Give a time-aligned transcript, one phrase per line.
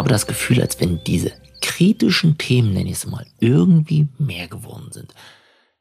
[0.00, 1.30] habe das Gefühl, als wenn diese
[1.60, 5.12] kritischen Themen, nenne ich es mal, irgendwie mehr geworden sind.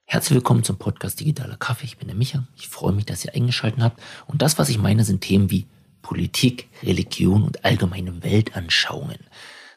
[0.04, 1.86] Herzlich willkommen zum Podcast Digitaler Kaffee.
[1.86, 2.46] Ich bin der Micha.
[2.58, 4.02] Ich freue mich, dass ihr eingeschaltet habt.
[4.28, 5.68] Und das, was ich meine, sind Themen wie
[6.02, 9.20] Politik, Religion und allgemeine Weltanschauungen.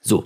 [0.01, 0.25] So,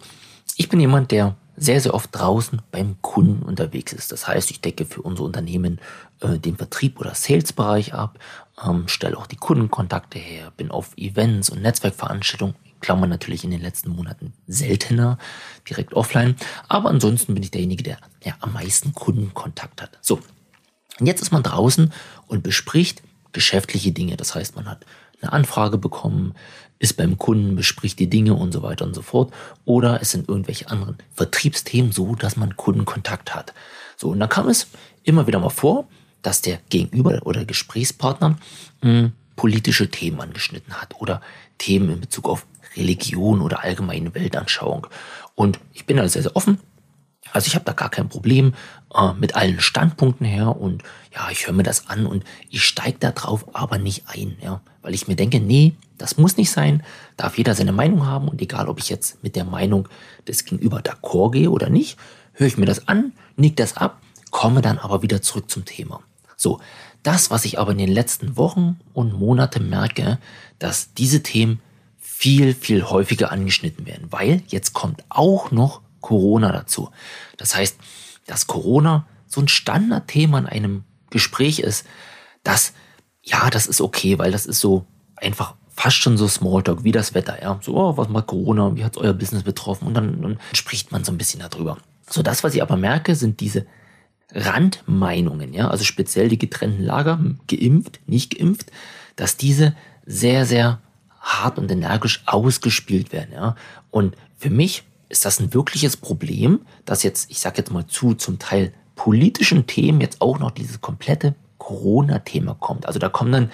[0.57, 4.13] ich bin jemand, der sehr, sehr oft draußen beim Kunden unterwegs ist.
[4.13, 5.79] Das heißt, ich decke für unser Unternehmen
[6.23, 8.19] äh, den Vertrieb oder Sales-Bereich ab,
[8.67, 12.55] ähm, stelle auch die Kundenkontakte her, bin auf Events und Netzwerkveranstaltungen,
[12.87, 15.19] Klammern natürlich in den letzten Monaten seltener,
[15.69, 16.37] direkt offline.
[16.69, 19.99] Aber ansonsten bin ich derjenige, der ja, am meisten Kundenkontakt hat.
[20.01, 20.21] So,
[21.01, 21.93] und jetzt ist man draußen
[22.29, 24.17] und bespricht geschäftliche Dinge.
[24.17, 24.87] Das heißt, man hat
[25.21, 26.35] eine Anfrage bekommen,
[26.79, 29.35] ist beim Kunden, bespricht die Dinge und so weiter und so fort.
[29.65, 33.53] Oder es sind irgendwelche anderen Vertriebsthemen so, dass man Kundenkontakt hat.
[33.97, 34.69] So, und dann kam es
[35.03, 35.89] immer wieder mal vor,
[36.23, 38.39] dass der Gegenüber oder Gesprächspartner
[38.81, 41.21] mh, hm, politische Themen angeschnitten hat oder
[41.59, 42.47] Themen in Bezug auf
[42.77, 44.87] Religion oder allgemeine Weltanschauung.
[45.35, 46.59] Und ich bin da sehr, sehr offen.
[47.33, 48.55] Also ich habe da gar kein Problem
[48.95, 52.99] äh, mit allen Standpunkten her und ja, ich höre mir das an und ich steige
[52.99, 56.83] da drauf aber nicht ein, ja, weil ich mir denke, nee, das muss nicht sein,
[57.17, 59.89] darf jeder seine Meinung haben und egal, ob ich jetzt mit der Meinung
[60.29, 61.99] des Gegenüber d'accord gehe oder nicht,
[62.33, 66.01] höre ich mir das an, nick das ab, komme dann aber wieder zurück zum Thema.
[66.37, 66.61] So,
[67.07, 70.19] das, was ich aber in den letzten Wochen und Monaten merke,
[70.59, 71.61] dass diese Themen
[71.99, 76.91] viel, viel häufiger angeschnitten werden, weil jetzt kommt auch noch Corona dazu.
[77.37, 77.77] Das heißt,
[78.27, 81.87] dass Corona so ein Standardthema in einem Gespräch ist,
[82.43, 82.73] das,
[83.23, 87.15] ja, das ist okay, weil das ist so einfach fast schon so Smalltalk wie das
[87.15, 87.59] Wetter, ja.
[87.63, 89.87] So, oh, was macht Corona, wie hat es euer Business betroffen?
[89.87, 91.77] Und dann, dann spricht man so ein bisschen darüber.
[92.09, 93.67] So, das, was ich aber merke, sind diese
[94.33, 98.71] Randmeinungen, ja, also speziell die getrennten Lager, geimpft, nicht geimpft,
[99.15, 99.75] dass diese
[100.05, 100.81] sehr, sehr
[101.21, 103.33] hart und energisch ausgespielt werden.
[103.33, 103.57] Ja?
[103.91, 108.15] Und für mich ist das ein wirkliches Problem, dass jetzt, ich sage jetzt mal zu,
[108.15, 112.87] zum Teil politischen Themen jetzt auch noch dieses komplette Corona-Thema kommt.
[112.87, 113.53] Also da kommen dann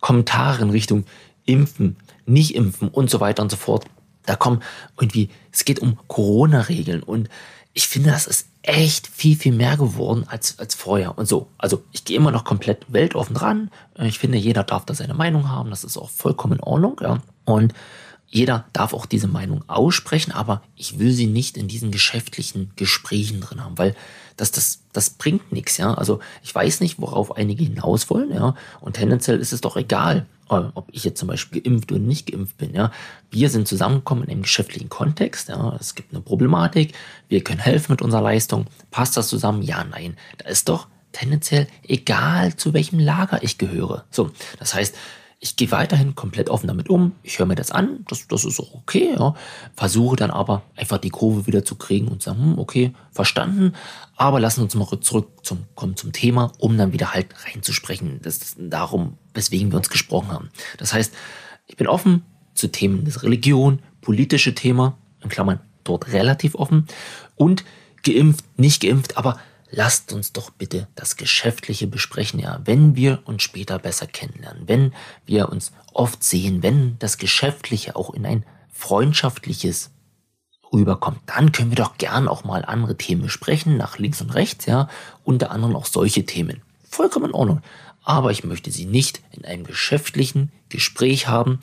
[0.00, 1.04] Kommentare in Richtung
[1.44, 3.86] Impfen, nicht impfen und so weiter und so fort.
[4.26, 4.62] Da kommen
[4.98, 7.28] irgendwie, es geht um Corona-Regeln und
[7.72, 11.16] ich finde, das ist echt viel, viel mehr geworden als, als vorher.
[11.16, 13.70] Und so, also ich gehe immer noch komplett weltoffen dran.
[13.98, 15.70] Ich finde, jeder darf da seine Meinung haben.
[15.70, 17.00] Das ist auch vollkommen in Ordnung.
[17.00, 17.18] Ja.
[17.46, 17.72] Und
[18.30, 23.40] jeder darf auch diese Meinung aussprechen, aber ich will sie nicht in diesen geschäftlichen Gesprächen
[23.40, 23.94] drin haben, weil
[24.36, 25.94] das, das, das bringt nichts, ja.
[25.94, 28.54] Also ich weiß nicht, worauf einige hinaus wollen, ja.
[28.80, 32.30] Und tendenziell ist es doch egal, äh, ob ich jetzt zum Beispiel geimpft oder nicht
[32.30, 32.92] geimpft bin, ja.
[33.30, 35.76] Wir sind zusammengekommen in einem geschäftlichen Kontext, ja.
[35.80, 36.94] Es gibt eine Problematik,
[37.28, 38.66] wir können helfen mit unserer Leistung.
[38.90, 39.62] Passt das zusammen?
[39.62, 40.16] Ja, nein.
[40.36, 44.04] Da ist doch tendenziell egal, zu welchem Lager ich gehöre.
[44.10, 44.94] So, das heißt,
[45.40, 47.12] ich gehe weiterhin komplett offen damit um.
[47.22, 48.04] Ich höre mir das an.
[48.08, 49.14] Das, das ist auch okay.
[49.16, 49.34] Ja.
[49.76, 53.74] Versuche dann aber einfach die Kurve wieder zu kriegen und sagen, hm, okay, verstanden.
[54.16, 58.18] Aber lassen uns mal zurück zum, kommen zum Thema, um dann wieder halt reinzusprechen.
[58.22, 60.50] Das ist darum, weswegen wir uns gesprochen haben.
[60.76, 61.14] Das heißt,
[61.66, 62.24] ich bin offen
[62.54, 66.86] zu Themen des Religion, politische Thema, in Klammern dort relativ offen
[67.36, 67.64] und
[68.02, 69.38] geimpft, nicht geimpft, aber
[69.70, 74.94] lasst uns doch bitte das Geschäftliche besprechen, ja, wenn wir uns später besser kennenlernen, wenn
[75.26, 79.90] wir uns oft sehen, wenn das Geschäftliche auch in ein freundschaftliches
[80.72, 84.66] rüberkommt, dann können wir doch gern auch mal andere Themen besprechen, nach links und rechts,
[84.66, 84.88] ja,
[85.24, 86.62] unter anderem auch solche Themen.
[86.88, 87.62] Vollkommen in Ordnung.
[88.04, 91.60] Aber ich möchte sie nicht in einem geschäftlichen Gespräch haben.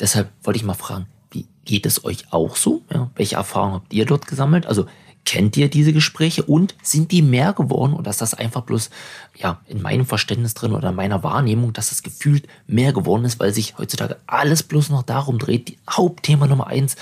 [0.00, 2.82] Deshalb wollte ich mal fragen, wie geht es euch auch so?
[2.92, 4.66] Ja, welche Erfahrungen habt ihr dort gesammelt?
[4.66, 4.86] Also
[5.24, 8.90] Kennt ihr diese Gespräche und sind die mehr geworden oder ist das einfach bloß
[9.36, 13.40] ja in meinem Verständnis drin oder in meiner Wahrnehmung, dass das gefühlt mehr geworden ist,
[13.40, 16.96] weil sich heutzutage alles bloß noch darum dreht, die Hauptthema Nummer eins.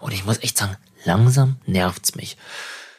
[0.00, 2.36] Und ich muss echt sagen, langsam nervt's mich.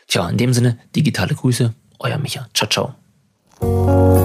[0.07, 2.47] Tja, in dem Sinne, digitale Grüße, euer Micha.
[2.53, 4.24] Ciao, ciao.